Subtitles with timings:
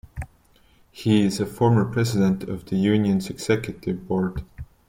[0.89, 4.43] He is a former president of the union's executive board.